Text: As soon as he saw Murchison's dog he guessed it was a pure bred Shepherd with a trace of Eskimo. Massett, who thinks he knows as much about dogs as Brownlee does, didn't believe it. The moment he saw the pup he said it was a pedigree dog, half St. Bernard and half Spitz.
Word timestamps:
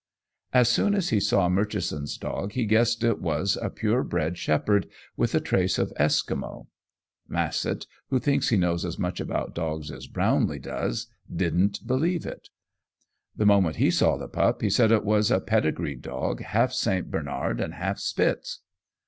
As 0.51 0.67
soon 0.67 0.95
as 0.95 1.09
he 1.09 1.19
saw 1.19 1.47
Murchison's 1.47 2.17
dog 2.17 2.53
he 2.53 2.65
guessed 2.65 3.03
it 3.03 3.21
was 3.21 3.55
a 3.61 3.69
pure 3.69 4.01
bred 4.03 4.35
Shepherd 4.35 4.87
with 5.15 5.35
a 5.35 5.39
trace 5.39 5.77
of 5.77 5.93
Eskimo. 5.95 6.65
Massett, 7.29 7.85
who 8.09 8.17
thinks 8.17 8.49
he 8.49 8.57
knows 8.57 8.83
as 8.83 8.97
much 8.97 9.19
about 9.19 9.53
dogs 9.53 9.91
as 9.91 10.07
Brownlee 10.07 10.57
does, 10.57 11.05
didn't 11.31 11.85
believe 11.85 12.25
it. 12.25 12.49
The 13.35 13.45
moment 13.45 13.75
he 13.75 13.91
saw 13.91 14.17
the 14.17 14.27
pup 14.27 14.63
he 14.63 14.71
said 14.71 14.91
it 14.91 15.05
was 15.05 15.29
a 15.29 15.39
pedigree 15.39 15.97
dog, 15.97 16.41
half 16.41 16.73
St. 16.73 17.11
Bernard 17.11 17.61
and 17.61 17.75
half 17.75 17.99
Spitz. 17.99 18.61